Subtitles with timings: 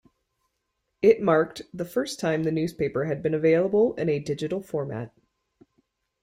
[1.03, 5.13] It marked the first time the newspaper had been available in a digital format.